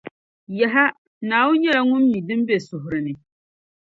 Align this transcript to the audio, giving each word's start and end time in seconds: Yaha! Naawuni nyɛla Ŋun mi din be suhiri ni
Yaha! 0.59 0.85
Naawuni 1.27 1.59
nyɛla 1.61 1.81
Ŋun 1.89 2.03
mi 2.11 2.19
din 2.27 2.41
be 2.47 2.55
suhiri 2.67 2.99
ni 3.05 3.13